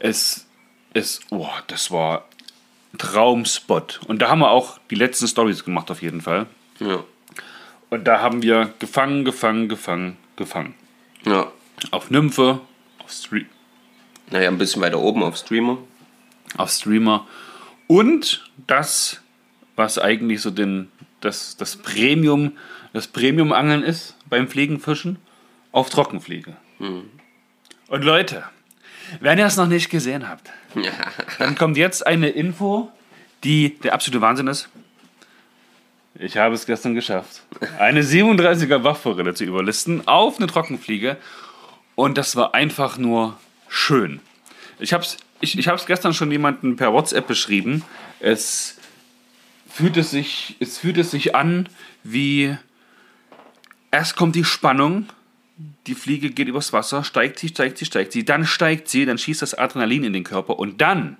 Es, 0.00 0.46
es, 0.92 1.20
oh, 1.30 1.48
das 1.68 1.90
war 1.90 2.28
Traumspot. 2.98 4.00
Und 4.06 4.20
da 4.20 4.28
haben 4.28 4.40
wir 4.40 4.50
auch 4.50 4.78
die 4.90 4.94
letzten 4.94 5.28
Stories 5.28 5.64
gemacht 5.64 5.90
auf 5.90 6.02
jeden 6.02 6.20
Fall. 6.20 6.46
Ja. 6.78 7.04
Und 7.88 8.04
da 8.04 8.20
haben 8.20 8.42
wir 8.42 8.74
gefangen, 8.78 9.24
gefangen, 9.24 9.68
gefangen, 9.68 10.16
gefangen. 10.36 10.74
ja. 11.24 11.50
Auf 11.90 12.10
Nymphe, 12.10 12.60
auf, 13.04 13.12
Stre 13.12 13.44
Naja, 14.30 14.48
ein 14.48 14.56
bisschen 14.56 14.80
weiter 14.80 14.98
oben 14.98 15.22
auf 15.22 15.36
Streamer. 15.36 15.76
auf 16.56 16.70
Streamer 16.70 17.26
und 17.86 18.44
das, 18.66 19.20
was 19.76 19.98
eigentlich 19.98 20.40
so 20.40 20.50
den, 20.50 20.90
das, 21.26 21.56
das 21.56 21.76
Premium, 21.76 22.56
das 22.92 23.06
Premium-Angeln 23.06 23.82
ist 23.82 24.16
beim 24.28 24.48
Fliegenfischen, 24.48 25.18
auf 25.72 25.90
Trockenfliege. 25.90 26.56
Und 27.88 28.04
Leute, 28.04 28.44
wenn 29.20 29.38
ihr 29.38 29.46
es 29.46 29.56
noch 29.56 29.66
nicht 29.66 29.90
gesehen 29.90 30.28
habt, 30.28 30.50
dann 31.38 31.54
kommt 31.56 31.76
jetzt 31.76 32.06
eine 32.06 32.28
Info, 32.28 32.90
die 33.44 33.78
der 33.78 33.92
absolute 33.92 34.20
Wahnsinn 34.20 34.46
ist. 34.46 34.68
Ich 36.18 36.38
habe 36.38 36.54
es 36.54 36.64
gestern 36.64 36.94
geschafft, 36.94 37.42
eine 37.78 38.02
37er 38.02 38.82
Wachforelle 38.82 39.34
zu 39.34 39.44
überlisten 39.44 40.08
auf 40.08 40.38
eine 40.38 40.46
Trockenfliege. 40.46 41.18
Und 41.94 42.16
das 42.16 42.36
war 42.36 42.54
einfach 42.54 42.96
nur 42.96 43.38
schön. 43.68 44.20
Ich 44.78 44.94
habe 44.94 45.04
es 45.04 45.18
ich, 45.40 45.58
ich 45.58 45.68
hab's 45.68 45.86
gestern 45.86 46.14
schon 46.14 46.30
jemandem 46.30 46.76
per 46.76 46.92
WhatsApp 46.92 47.26
beschrieben. 47.26 47.84
Es 48.20 48.75
fühlt 49.76 49.98
es 49.98 50.10
sich, 50.10 50.56
es 50.58 50.78
fühlt 50.78 50.96
es 50.96 51.10
sich 51.10 51.34
an 51.34 51.68
wie. 52.02 52.56
Erst 53.90 54.16
kommt 54.16 54.34
die 54.34 54.44
Spannung, 54.44 55.06
die 55.86 55.94
Fliege 55.94 56.30
geht 56.30 56.48
übers 56.48 56.72
Wasser, 56.72 57.04
steigt 57.04 57.38
sie, 57.38 57.48
steigt 57.48 57.78
sie, 57.78 57.84
steigt 57.84 58.12
sie, 58.12 58.24
dann 58.24 58.46
steigt 58.46 58.88
sie, 58.88 59.04
dann 59.04 59.18
schießt 59.18 59.42
das 59.42 59.54
Adrenalin 59.54 60.04
in 60.04 60.12
den 60.12 60.24
Körper 60.24 60.58
und 60.58 60.80
dann 60.80 61.18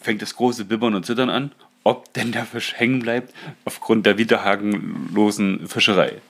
fängt 0.00 0.22
das 0.22 0.36
große 0.36 0.64
Bibbern 0.64 0.94
und 0.94 1.06
Zittern 1.06 1.30
an, 1.30 1.52
ob 1.84 2.12
denn 2.14 2.32
der 2.32 2.46
Fisch 2.46 2.74
hängen 2.76 3.00
bleibt 3.00 3.32
aufgrund 3.64 4.06
der 4.06 4.18
widerhakenlosen 4.18 5.68
Fischerei. 5.68 6.20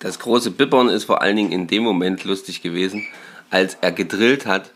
Das 0.00 0.18
große 0.18 0.50
Bibbern 0.50 0.88
ist 0.88 1.04
vor 1.04 1.22
allen 1.22 1.36
Dingen 1.36 1.52
in 1.52 1.66
dem 1.68 1.84
Moment 1.84 2.24
lustig 2.24 2.62
gewesen, 2.62 3.06
als 3.50 3.76
er 3.80 3.92
gedrillt 3.92 4.46
hat. 4.46 4.72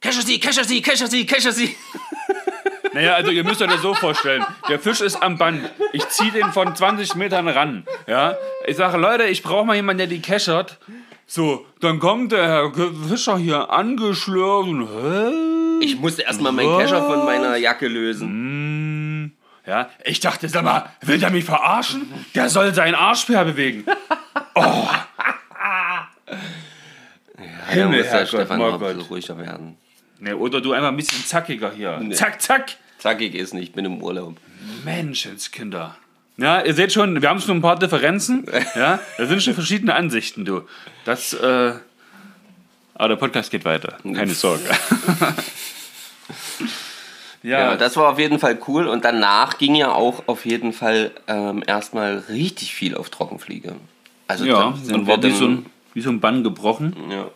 Kescher 0.00 0.22
sie, 0.22 0.38
kescher 0.38 0.64
sie, 0.64 0.82
kescher 0.82 1.08
sie, 1.08 1.26
kescher 1.26 1.52
sie. 1.52 1.74
Naja, 2.96 3.12
also 3.12 3.30
ihr 3.30 3.44
müsst 3.44 3.60
euch 3.60 3.70
das 3.70 3.82
so 3.82 3.92
vorstellen. 3.92 4.42
Der 4.70 4.78
Fisch 4.78 5.02
ist 5.02 5.22
am 5.22 5.36
Band. 5.36 5.70
Ich 5.92 6.08
ziehe 6.08 6.32
den 6.32 6.50
von 6.52 6.74
20 6.74 7.14
Metern 7.16 7.46
ran. 7.46 7.84
Ja? 8.06 8.38
Ich 8.66 8.78
sage, 8.78 8.96
Leute, 8.96 9.24
ich 9.24 9.42
brauche 9.42 9.66
mal 9.66 9.76
jemanden, 9.76 9.98
der 9.98 10.06
die 10.06 10.22
keschert. 10.22 10.78
So, 11.26 11.66
dann 11.80 11.98
kommt 11.98 12.32
der 12.32 12.48
Herr 12.48 12.72
Fischer 13.06 13.36
hier 13.36 13.70
angeschlürft 13.70 14.70
hä? 14.70 15.30
Ich 15.82 16.00
musste 16.00 16.22
erstmal 16.22 16.52
meinen 16.52 16.78
Kescher 16.78 17.02
von 17.02 17.26
meiner 17.26 17.56
Jacke 17.56 17.86
lösen. 17.86 19.36
Ja, 19.66 19.90
ich 20.02 20.20
dachte, 20.20 20.48
sag 20.48 20.64
mal, 20.64 20.88
will 21.02 21.18
der 21.18 21.30
mich 21.30 21.44
verarschen? 21.44 22.10
Der 22.34 22.48
soll 22.48 22.72
seinen 22.72 22.94
Arschbär 22.94 23.44
bewegen. 23.44 23.84
Ja, 24.56 26.08
da 27.36 27.72
Himmel, 27.72 27.98
muss 27.98 28.02
der 28.02 28.10
Herrgott, 28.12 28.28
Stefan 28.28 28.58
Margot. 28.58 28.80
bisschen 28.80 29.02
ruhiger 29.02 29.38
werden. 29.38 29.76
Ne, 30.18 30.34
oder 30.34 30.62
du 30.62 30.72
einfach 30.72 30.88
ein 30.88 30.96
bisschen 30.96 31.22
zackiger 31.26 31.72
hier. 31.72 32.00
Zack, 32.12 32.40
zack. 32.40 32.76
Zackig 32.98 33.34
ist 33.34 33.54
nicht, 33.54 33.68
ich 33.68 33.72
bin 33.72 33.84
im 33.84 34.02
Urlaub. 34.02 34.36
Menschenskinder. 34.84 35.96
Ja, 36.38 36.60
ihr 36.62 36.74
seht 36.74 36.92
schon, 36.92 37.22
wir 37.22 37.28
haben 37.28 37.40
schon 37.40 37.58
ein 37.58 37.62
paar 37.62 37.78
Differenzen. 37.78 38.46
Ja, 38.74 39.00
da 39.16 39.26
sind 39.26 39.42
schon 39.42 39.54
verschiedene 39.54 39.94
Ansichten, 39.94 40.44
du. 40.44 40.62
Das, 41.04 41.32
äh, 41.32 41.72
aber 42.94 43.08
der 43.08 43.16
Podcast 43.16 43.50
geht 43.50 43.64
weiter. 43.64 43.96
Keine 44.02 44.34
Sorge. 44.34 44.64
Ja, 47.42 47.76
das 47.76 47.96
war 47.96 48.10
auf 48.10 48.18
jeden 48.18 48.38
Fall 48.38 48.58
cool. 48.66 48.86
Und 48.86 49.04
danach 49.04 49.58
ging 49.58 49.74
ja 49.76 49.92
auch 49.92 50.24
auf 50.26 50.44
jeden 50.44 50.72
Fall 50.72 51.12
ähm, 51.28 51.62
erstmal 51.66 52.24
richtig 52.28 52.74
viel 52.74 52.96
auf 52.96 53.08
Trockenfliege. 53.10 53.76
Also 54.26 54.44
ja, 54.44 54.70
da 54.70 54.76
sind 54.76 54.90
dann 54.92 55.06
war 55.06 55.22
wie 55.22 55.30
so, 55.30 55.46
ein, 55.46 55.66
wie 55.94 56.00
so 56.00 56.10
ein 56.10 56.20
Bann 56.20 56.42
gebrochen. 56.42 56.96
Ja, 57.08 57.28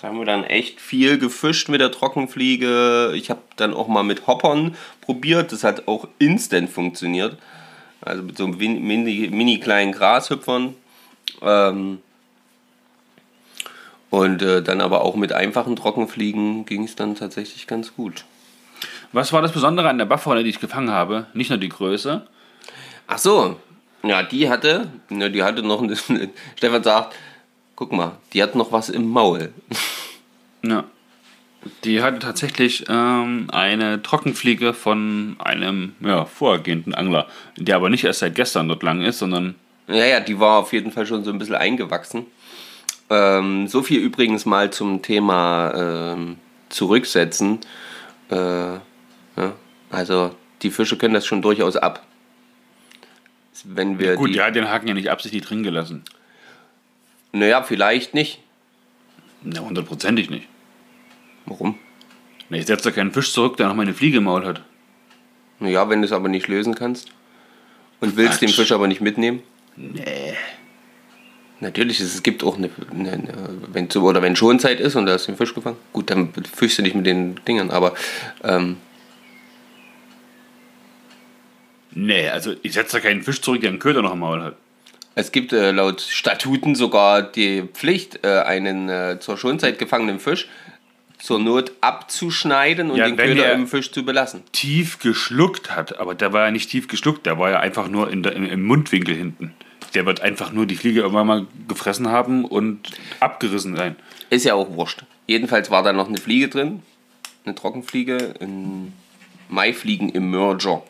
da 0.00 0.08
haben 0.08 0.18
wir 0.18 0.24
dann 0.24 0.44
echt 0.44 0.80
viel 0.80 1.18
gefischt 1.18 1.68
mit 1.68 1.80
der 1.80 1.90
Trockenfliege. 1.90 3.12
Ich 3.16 3.30
habe 3.30 3.40
dann 3.56 3.74
auch 3.74 3.88
mal 3.88 4.04
mit 4.04 4.26
Hoppern 4.26 4.76
probiert. 5.00 5.50
Das 5.52 5.64
hat 5.64 5.88
auch 5.88 6.06
instant 6.18 6.70
funktioniert. 6.70 7.36
Also 8.00 8.22
mit 8.22 8.36
so 8.38 8.44
einem 8.44 8.60
win- 8.60 8.82
mini, 8.86 9.28
mini 9.30 9.58
kleinen 9.58 9.92
Grashüpfern. 9.92 10.74
Ähm, 11.42 11.98
und 14.10 14.40
äh, 14.40 14.62
dann 14.62 14.80
aber 14.80 15.02
auch 15.02 15.16
mit 15.16 15.32
einfachen 15.32 15.76
Trockenfliegen 15.76 16.64
ging 16.64 16.84
es 16.84 16.96
dann 16.96 17.14
tatsächlich 17.14 17.66
ganz 17.66 17.94
gut. 17.94 18.24
Was 19.12 19.32
war 19.32 19.42
das 19.42 19.52
Besondere 19.52 19.88
an 19.88 19.98
der 19.98 20.04
Baffrolle, 20.06 20.44
die 20.44 20.50
ich 20.50 20.60
gefangen 20.60 20.90
habe? 20.90 21.26
Nicht 21.34 21.50
nur 21.50 21.58
die 21.58 21.68
Größe. 21.68 22.26
Ach 23.06 23.18
so, 23.18 23.56
ja, 24.02 24.22
die 24.22 24.48
hatte, 24.48 24.88
ne, 25.08 25.30
die 25.30 25.42
hatte 25.42 25.62
noch, 25.62 25.82
eine, 25.82 25.96
Stefan 26.56 26.82
sagt, 26.84 27.14
guck 27.74 27.92
mal, 27.92 28.12
die 28.32 28.42
hat 28.42 28.54
noch 28.54 28.70
was 28.72 28.88
im 28.88 29.08
Maul. 29.08 29.52
Ja. 30.62 30.84
Die 31.84 32.02
hatte 32.02 32.20
tatsächlich 32.20 32.84
ähm, 32.88 33.48
eine 33.52 34.00
Trockenfliege 34.02 34.72
von 34.72 35.36
einem 35.38 35.94
ja, 36.00 36.24
vorhergehenden 36.24 36.94
Angler, 36.94 37.26
der 37.56 37.76
aber 37.76 37.90
nicht 37.90 38.04
erst 38.04 38.20
seit 38.20 38.36
gestern 38.36 38.68
dort 38.68 38.82
lang 38.82 39.02
ist, 39.02 39.18
sondern 39.18 39.56
Ja, 39.88 40.04
ja, 40.04 40.20
die 40.20 40.38
war 40.38 40.58
auf 40.58 40.72
jeden 40.72 40.92
Fall 40.92 41.06
schon 41.06 41.24
so 41.24 41.30
ein 41.30 41.38
bisschen 41.38 41.56
eingewachsen. 41.56 42.26
Ähm, 43.10 43.66
so 43.66 43.82
viel 43.82 44.00
übrigens 44.00 44.46
mal 44.46 44.70
zum 44.70 45.02
Thema 45.02 45.72
ähm, 46.14 46.36
Zurücksetzen. 46.68 47.60
Äh, 48.30 48.36
ja, 48.36 48.80
also 49.90 50.34
die 50.62 50.70
Fische 50.70 50.96
können 50.96 51.14
das 51.14 51.26
schon 51.26 51.42
durchaus 51.42 51.76
ab. 51.76 52.04
Wenn 53.64 53.98
wir 53.98 54.14
gut, 54.14 54.28
die, 54.28 54.34
die 54.34 54.40
hat 54.40 54.54
den 54.54 54.68
Haken 54.68 54.88
ja 54.88 54.94
nicht 54.94 55.10
absichtlich 55.10 55.42
drin 55.42 55.62
gelassen. 55.62 56.04
Naja, 57.32 57.62
vielleicht 57.62 58.14
nicht. 58.14 58.40
Na, 59.42 59.60
hundertprozentig 59.60 60.30
nicht. 60.30 60.46
Warum? 61.46 61.78
Na, 62.48 62.56
ich 62.56 62.66
setze 62.66 62.84
da 62.84 62.90
keinen 62.90 63.12
Fisch 63.12 63.32
zurück, 63.32 63.56
der 63.56 63.68
noch 63.68 63.74
mal 63.74 63.82
eine 63.82 63.94
Fliege 63.94 64.18
im 64.18 64.24
Maul 64.24 64.44
hat. 64.44 64.62
Naja, 65.60 65.88
wenn 65.88 66.00
du 66.00 66.06
es 66.06 66.12
aber 66.12 66.28
nicht 66.28 66.48
lösen 66.48 66.74
kannst. 66.74 67.10
Und 68.00 68.16
willst 68.16 68.40
den 68.40 68.48
Quatsch. 68.48 68.56
Fisch 68.56 68.72
aber 68.72 68.86
nicht 68.86 69.00
mitnehmen. 69.00 69.42
Nee. 69.76 70.34
Natürlich, 71.60 71.98
es 71.98 72.22
gibt 72.22 72.44
auch 72.44 72.56
eine, 72.56 72.70
eine, 72.92 73.12
eine 73.12 73.32
wenn 73.72 73.90
zu, 73.90 74.02
oder 74.04 74.22
wenn 74.22 74.36
Schonzeit 74.36 74.78
ist 74.78 74.94
und 74.94 75.06
da 75.06 75.14
hast 75.14 75.26
du 75.26 75.32
den 75.32 75.36
Fisch 75.36 75.54
gefangen, 75.54 75.76
gut, 75.92 76.08
dann 76.10 76.32
fischst 76.32 76.78
du 76.78 76.82
nicht 76.82 76.94
mit 76.94 77.06
den 77.06 77.40
Dingern, 77.46 77.70
aber 77.70 77.94
ähm, 78.44 78.76
Nee, 82.00 82.28
also 82.28 82.54
ich 82.62 82.74
setze 82.74 82.98
da 82.98 83.00
keinen 83.00 83.22
Fisch 83.22 83.40
zurück, 83.40 83.60
der 83.60 83.70
einen 83.70 83.80
Köder 83.80 84.02
noch 84.02 84.12
im 84.12 84.20
Maul 84.20 84.40
hat. 84.40 84.56
Es 85.18 85.32
gibt 85.32 85.52
äh, 85.52 85.72
laut 85.72 86.00
Statuten 86.00 86.76
sogar 86.76 87.22
die 87.22 87.62
Pflicht, 87.72 88.24
äh, 88.24 88.40
einen 88.42 88.88
äh, 88.88 89.18
zur 89.18 89.36
Schonzeit 89.36 89.78
gefangenen 89.78 90.20
Fisch 90.20 90.48
zur 91.18 91.40
Not 91.40 91.72
abzuschneiden 91.80 92.92
und 92.92 92.96
Ja, 92.98 93.06
den 93.06 93.16
Köder 93.16 93.34
der- 93.34 93.52
im 93.54 93.66
Fisch 93.66 93.90
zu 93.90 94.04
belassen. 94.04 94.42
Tief 94.52 95.00
geschluckt 95.00 95.74
hat, 95.74 95.98
aber 95.98 96.14
der 96.14 96.32
war 96.32 96.44
ja 96.44 96.50
nicht 96.52 96.70
tief 96.70 96.86
geschluckt, 96.86 97.26
der 97.26 97.36
war 97.38 97.50
ja 97.50 97.58
einfach 97.58 97.88
nur 97.88 98.10
in 98.12 98.22
der, 98.22 98.34
im, 98.36 98.44
im 98.48 98.62
Mundwinkel 98.64 99.16
hinten. 99.16 99.52
Der 99.94 100.06
wird 100.06 100.20
einfach 100.20 100.52
nur 100.52 100.66
die 100.66 100.76
Fliege 100.76 101.00
irgendwann 101.00 101.26
mal 101.26 101.46
gefressen 101.66 102.08
haben 102.08 102.44
und 102.44 102.90
abgerissen 103.18 103.74
sein. 103.74 103.96
Ist 104.30 104.44
ja 104.44 104.54
auch 104.54 104.70
wurscht. 104.70 105.02
Jedenfalls 105.26 105.70
war 105.72 105.82
da 105.82 105.92
noch 105.92 106.06
eine 106.08 106.18
Fliege 106.18 106.48
drin, 106.48 106.82
eine 107.44 107.56
Trockenfliege, 107.56 108.34
ein 108.40 108.92
Maifliegen 109.48 110.10
im 110.10 110.30
Merger. 110.30 110.82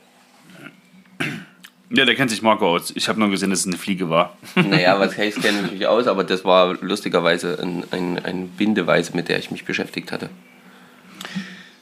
Ja, 1.90 2.04
der 2.04 2.14
kennt 2.14 2.30
sich 2.30 2.42
Marco 2.42 2.68
aus. 2.68 2.92
Ich 2.95 3.09
habe 3.09 3.18
nur 3.18 3.30
gesehen, 3.30 3.50
dass 3.50 3.61
es 3.61 3.66
eine 3.66 3.78
Fliege 3.78 4.11
war. 4.11 4.37
Naja, 4.54 4.99
was 5.00 5.16
heißt, 5.16 5.40
kenne 5.40 5.62
ich 5.64 5.73
mich 5.73 5.87
aus, 5.87 6.07
aber 6.07 6.25
das 6.25 6.45
war 6.45 6.76
lustigerweise 6.83 7.59
ein, 7.62 7.85
ein, 7.90 8.25
ein 8.25 8.49
Bindeweise, 8.49 9.16
mit 9.16 9.28
der 9.28 9.38
ich 9.38 9.50
mich 9.50 9.64
beschäftigt 9.64 10.12
hatte. 10.12 10.28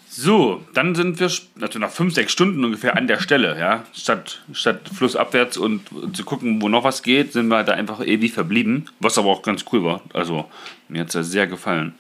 So, 0.09 0.65
dann 0.73 0.95
sind 0.95 1.21
wir 1.21 1.31
also 1.61 1.79
nach 1.79 1.91
fünf, 1.91 2.15
sechs 2.15 2.33
Stunden 2.33 2.65
ungefähr 2.65 2.97
an 2.97 3.07
der 3.07 3.21
Stelle, 3.21 3.59
ja. 3.59 3.85
Statt, 3.93 4.43
statt 4.53 4.89
flussabwärts 4.95 5.59
und 5.59 5.83
zu 6.17 6.25
gucken, 6.25 6.63
wo 6.63 6.71
noch 6.71 6.85
was 6.85 7.03
geht, 7.03 7.35
sind 7.35 7.49
wir 7.49 7.65
da 7.65 7.73
einfach 7.73 8.01
ewig 8.01 8.33
verblieben, 8.33 8.87
was 8.99 9.19
aber 9.19 9.29
auch 9.29 9.43
ganz 9.43 9.67
cool 9.73 9.85
war. 9.85 10.01
Also, 10.15 10.47
mir 10.89 11.03
hat 11.03 11.09
es 11.09 11.15
ja 11.15 11.23
sehr 11.23 11.47
gefallen. 11.47 11.95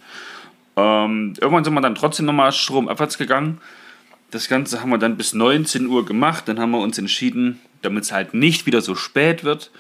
Ähm, 0.77 1.35
irgendwann 1.41 1.65
sind 1.65 1.75
wir 1.75 1.81
dann 1.83 1.95
trotzdem 1.95 2.25
nochmal 2.25 2.53
stromabwärts 2.53 3.19
gegangen. 3.19 3.61
Das 4.31 4.49
Ganze 4.49 4.81
haben 4.81 4.91
wir 4.91 4.99
dann 4.99 5.19
bis 5.19 5.35
19 5.35 5.87
Uhr 5.87 6.07
gemacht. 6.07 6.45
Dann 6.47 6.59
haben 6.59 6.71
wir 6.71 6.81
uns 6.81 6.97
entschieden, 6.97 7.61
damit 7.87 8.05
es 8.05 8.13
halt 8.13 8.35
nicht 8.35 8.67
wieder 8.67 8.83
so 8.83 8.95
spät 8.95 9.45
wird, 9.45 9.71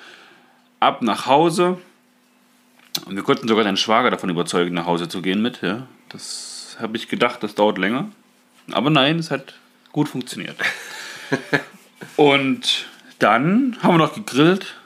ab 0.80 1.02
nach 1.02 1.26
Hause. 1.26 1.78
Und 3.04 3.16
wir 3.16 3.22
konnten 3.22 3.48
sogar 3.48 3.64
deinen 3.64 3.76
Schwager 3.76 4.10
davon 4.10 4.30
überzeugen, 4.30 4.74
nach 4.74 4.86
Hause 4.86 5.08
zu 5.08 5.20
gehen 5.20 5.42
mit. 5.42 5.60
Ja. 5.60 5.86
Das 6.08 6.76
habe 6.80 6.96
ich 6.96 7.08
gedacht, 7.08 7.42
das 7.42 7.54
dauert 7.54 7.78
länger. 7.78 8.08
Aber 8.72 8.90
nein, 8.90 9.18
es 9.18 9.30
hat 9.30 9.54
gut 9.92 10.08
funktioniert. 10.08 10.56
und 12.16 12.86
dann 13.18 13.76
haben 13.82 13.94
wir 13.94 13.98
noch 13.98 14.14
gegrillt. 14.14 14.76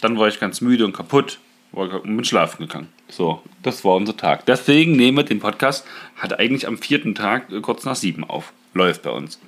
Dann 0.00 0.18
war 0.18 0.28
ich 0.28 0.38
ganz 0.38 0.60
müde 0.60 0.84
und 0.84 0.92
kaputt. 0.92 1.40
War 1.72 1.92
und 2.02 2.16
bin 2.16 2.24
schlafen 2.24 2.66
gegangen. 2.66 2.88
So, 3.08 3.42
das 3.62 3.84
war 3.84 3.96
unser 3.96 4.16
Tag. 4.16 4.46
Deswegen 4.46 4.92
nehmen 4.92 5.18
wir 5.18 5.24
den 5.24 5.40
Podcast, 5.40 5.84
hat 6.16 6.38
eigentlich 6.38 6.66
am 6.66 6.78
vierten 6.78 7.14
Tag 7.14 7.50
äh, 7.52 7.60
kurz 7.60 7.84
nach 7.84 7.96
sieben 7.96 8.24
auf. 8.24 8.52
Läuft 8.72 9.02
bei 9.02 9.10
uns. 9.10 9.40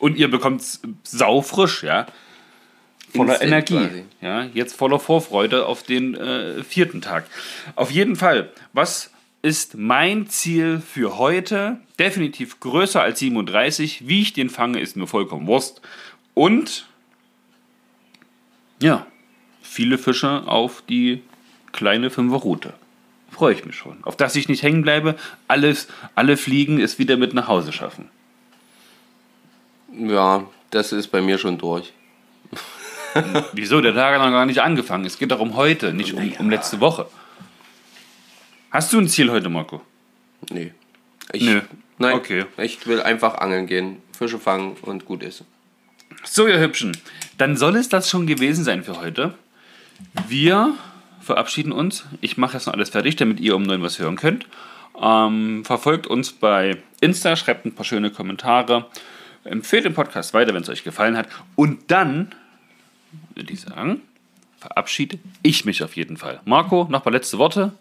Und 0.00 0.16
ihr 0.16 0.28
bekommt 0.28 0.62
es 0.62 0.80
saufrisch, 1.04 1.84
ja. 1.84 2.06
Voller 3.14 3.40
Instant 3.40 3.70
Energie. 3.70 3.88
quasi. 3.88 4.04
Ja, 4.20 4.44
jetzt 4.54 4.76
voller 4.76 4.98
Vorfreude 4.98 5.66
auf 5.66 5.82
den 5.82 6.14
äh, 6.14 6.64
vierten 6.64 7.00
Tag. 7.00 7.26
Auf 7.76 7.90
jeden 7.90 8.16
Fall, 8.16 8.50
was 8.72 9.10
ist 9.42 9.76
mein 9.76 10.28
Ziel 10.28 10.80
für 10.80 11.18
heute? 11.18 11.78
Definitiv 11.98 12.60
größer 12.60 13.02
als 13.02 13.18
37. 13.18 14.08
Wie 14.08 14.22
ich 14.22 14.32
den 14.32 14.48
fange, 14.48 14.80
ist 14.80 14.96
mir 14.96 15.06
vollkommen 15.06 15.46
Wurst. 15.46 15.82
Und 16.34 16.86
ja, 18.80 19.06
viele 19.62 19.98
Fische 19.98 20.46
auf 20.46 20.82
die 20.88 21.22
kleine 21.72 22.10
Fünferroute. 22.10 22.72
Freue 23.30 23.54
ich 23.54 23.64
mich 23.66 23.76
schon. 23.76 24.02
Auf 24.04 24.16
dass 24.16 24.34
ich 24.34 24.48
nicht 24.48 24.62
hängen 24.62 24.82
bleibe, 24.82 25.16
alles, 25.46 25.88
alle 26.14 26.36
Fliegen 26.36 26.80
es 26.80 26.98
wieder 26.98 27.16
mit 27.16 27.34
nach 27.34 27.48
Hause 27.48 27.72
schaffen. 27.72 28.08
Ja, 29.96 30.46
das 30.70 30.92
ist 30.92 31.08
bei 31.08 31.20
mir 31.20 31.38
schon 31.38 31.58
durch. 31.58 31.92
Wieso? 33.52 33.80
Der 33.80 33.94
Tag 33.94 34.14
hat 34.14 34.22
noch 34.24 34.30
gar 34.30 34.46
nicht 34.46 34.60
angefangen. 34.60 35.04
Es 35.04 35.18
geht 35.18 35.30
darum 35.30 35.56
heute, 35.56 35.92
nicht 35.92 36.14
um, 36.14 36.32
um 36.38 36.50
letzte 36.50 36.80
Woche. 36.80 37.06
Hast 38.70 38.92
du 38.92 38.98
ein 39.00 39.08
Ziel 39.08 39.30
heute, 39.30 39.48
Marco? 39.48 39.80
Nee. 40.50 40.72
Ich, 41.32 41.42
Nö. 41.42 41.60
Nein, 41.98 42.14
Okay. 42.14 42.46
ich 42.56 42.86
will 42.86 43.02
einfach 43.02 43.34
angeln 43.38 43.66
gehen, 43.66 43.96
Fische 44.16 44.38
fangen 44.38 44.76
und 44.82 45.04
gut 45.04 45.22
ist. 45.22 45.44
So, 46.24 46.46
ihr 46.46 46.60
Hübschen, 46.60 46.96
dann 47.36 47.56
soll 47.56 47.76
es 47.76 47.88
das 47.88 48.08
schon 48.08 48.26
gewesen 48.26 48.64
sein 48.64 48.84
für 48.84 49.00
heute. 49.00 49.34
Wir 50.28 50.74
verabschieden 51.20 51.72
uns. 51.72 52.04
Ich 52.20 52.36
mache 52.38 52.54
jetzt 52.56 52.66
noch 52.66 52.74
alles 52.74 52.90
fertig, 52.90 53.16
damit 53.16 53.40
ihr 53.40 53.54
um 53.56 53.62
9 53.64 53.82
was 53.82 53.98
hören 53.98 54.16
könnt. 54.16 54.46
Ähm, 55.00 55.64
verfolgt 55.64 56.06
uns 56.06 56.32
bei 56.32 56.78
Insta, 57.00 57.36
schreibt 57.36 57.66
ein 57.66 57.74
paar 57.74 57.84
schöne 57.84 58.10
Kommentare, 58.10 58.86
empfehlt 59.44 59.84
den 59.84 59.94
Podcast 59.94 60.34
weiter, 60.34 60.54
wenn 60.54 60.62
es 60.62 60.68
euch 60.68 60.84
gefallen 60.84 61.16
hat. 61.16 61.28
Und 61.56 61.90
dann, 61.90 62.32
würde 63.34 63.52
ich 63.52 63.60
sagen, 63.60 64.02
verabschiede 64.58 65.18
ich 65.42 65.64
mich 65.64 65.82
auf 65.82 65.96
jeden 65.96 66.16
Fall. 66.16 66.40
Marco, 66.44 66.86
noch 66.90 67.00
ein 67.00 67.02
paar 67.02 67.12
letzte 67.12 67.38
Worte. 67.38 67.72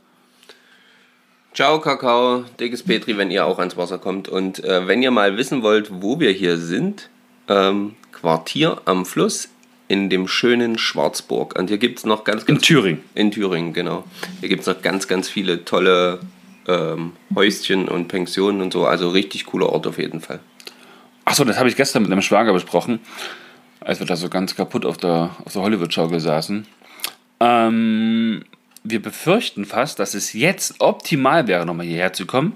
Ciao, 1.54 1.82
Kakao, 1.82 2.46
dickes 2.60 2.84
Petri, 2.84 3.18
wenn 3.18 3.32
ihr 3.32 3.46
auch 3.46 3.60
ans 3.60 3.76
Wasser 3.76 3.98
kommt. 3.98 4.30
Und 4.30 4.64
äh, 4.64 4.88
wenn 4.88 5.02
ihr 5.02 5.12
mal 5.12 5.36
wissen 5.36 5.62
wollt, 5.64 5.90
wo 6.02 6.20
wir 6.20 6.32
hier 6.32 6.58
sind, 6.58 7.10
ähm, 7.48 7.96
Quartier 8.12 8.82
am 8.86 9.06
Fluss 9.06 9.50
in 9.88 10.10
dem 10.10 10.28
schönen 10.28 10.78
Schwarzburg. 10.78 11.58
Und 11.58 11.68
hier 11.68 11.80
gibt 11.80 12.00
es 12.00 12.06
noch 12.06 12.24
ganz, 12.24 12.44
In 12.44 12.56
ganz 12.56 12.62
Thüringen. 12.68 13.04
In 13.16 13.32
Thüringen, 13.32 13.74
genau. 13.74 14.04
Hier 14.40 14.50
gibt 14.50 14.62
es 14.62 14.68
noch 14.68 14.82
ganz, 14.82 15.08
ganz 15.08 15.28
viele 15.28 15.66
tolle 15.66 16.20
ähm, 16.68 17.14
Häuschen 17.34 17.90
und 17.90 18.08
Pensionen 18.08 18.62
und 18.62 18.72
so. 18.72 18.86
Also 18.86 19.10
richtig 19.10 19.48
cooler 19.48 19.70
Ort 19.70 19.88
auf 19.88 19.98
jeden 19.98 20.22
Fall. 20.22 20.40
Achso, 21.30 21.44
das 21.44 21.60
habe 21.60 21.70
ich 21.70 21.76
gestern 21.76 22.02
mit 22.02 22.12
einem 22.12 22.24
Schwager 22.24 22.54
besprochen, 22.54 23.02
als 23.82 24.00
wir 24.00 24.08
da 24.08 24.16
so 24.16 24.30
ganz 24.30 24.56
kaputt 24.56 24.84
auf 24.84 24.98
der, 24.98 25.30
auf 25.46 25.54
der 25.54 25.62
Hollywood-Schaukel 25.62 26.20
saßen. 26.20 26.66
Ähm, 27.40 28.46
wir 28.84 29.00
befürchten 29.00 29.66
fast, 29.66 30.00
dass 30.00 30.16
es 30.16 30.34
jetzt 30.34 30.82
optimal 30.82 31.48
wäre, 31.48 31.68
nochmal 31.68 31.86
hierher 31.86 32.14
zu 32.14 32.26
kommen. 32.26 32.56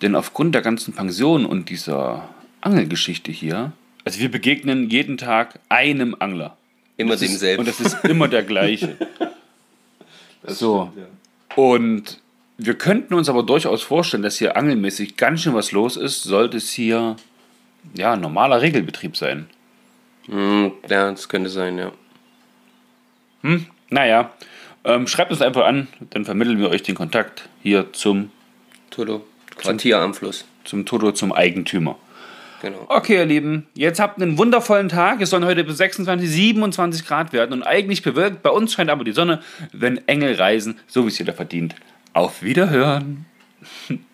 Denn 0.00 0.14
aufgrund 0.14 0.54
der 0.54 0.62
ganzen 0.62 0.94
Pensionen 0.94 1.44
und 1.44 1.70
dieser 1.70 2.28
Angelgeschichte 2.60 3.32
hier. 3.32 3.72
Also 4.04 4.20
wir 4.20 4.30
begegnen 4.30 4.88
jeden 4.90 5.18
Tag 5.18 5.58
einem 5.68 6.14
Angler. 6.20 6.56
Immer 6.98 7.14
Das 7.14 7.22
ist, 7.22 7.30
demselben. 7.32 7.60
und 7.62 7.66
das 7.66 7.80
ist 7.80 8.04
immer 8.04 8.28
der 8.28 8.44
gleiche. 8.44 8.96
so. 10.46 10.92
stimmt, 10.92 11.08
Und 11.56 12.20
wir 12.58 12.74
könnten 12.74 13.14
uns 13.14 13.28
aber 13.28 13.42
durchaus 13.42 13.82
vorstellen, 13.82 14.22
dass 14.22 14.38
hier 14.38 14.56
angelmäßig 14.56 15.16
ganz 15.16 15.42
schön 15.42 15.54
was 15.54 15.72
los 15.72 15.96
ist, 15.96 16.22
sollte 16.22 16.58
es 16.58 16.70
hier 16.70 17.16
ja, 17.94 18.16
normaler 18.16 18.60
Regelbetrieb 18.60 19.16
sein. 19.16 19.48
Hm, 20.26 20.72
ja, 20.88 21.10
das 21.10 21.28
könnte 21.28 21.48
sein, 21.48 21.78
ja. 21.78 21.92
Naja, 23.90 24.32
ähm, 24.84 25.06
schreibt 25.06 25.30
uns 25.30 25.40
einfach 25.40 25.64
an, 25.64 25.88
dann 26.10 26.24
vermitteln 26.24 26.58
wir 26.58 26.70
euch 26.70 26.82
den 26.82 26.94
Kontakt 26.94 27.48
hier 27.62 27.92
zum, 27.92 28.30
Toto, 28.90 29.24
Quartier 29.56 29.98
am 29.98 30.14
Fluss. 30.14 30.44
zum 30.64 30.84
Toto, 30.86 31.12
zum 31.12 31.32
Eigentümer. 31.32 31.96
Genau. 32.60 32.86
Okay, 32.88 33.16
ihr 33.16 33.26
Lieben, 33.26 33.68
jetzt 33.74 34.00
habt 34.00 34.20
einen 34.20 34.36
wundervollen 34.36 34.88
Tag. 34.88 35.20
Es 35.20 35.30
sollen 35.30 35.44
heute 35.44 35.62
bis 35.62 35.76
26, 35.76 36.28
27 36.28 37.06
Grad 37.06 37.32
werden 37.32 37.52
und 37.52 37.62
eigentlich 37.62 38.02
bewölkt. 38.02 38.42
Bei 38.42 38.50
uns 38.50 38.72
scheint 38.72 38.90
aber 38.90 39.04
die 39.04 39.12
Sonne, 39.12 39.40
wenn 39.72 40.06
Engel 40.08 40.34
reisen, 40.34 40.78
so 40.88 41.04
wie 41.04 41.08
es 41.08 41.18
jeder 41.18 41.34
verdient. 41.34 41.76
Auf 42.14 42.42
Wiederhören. 42.42 43.26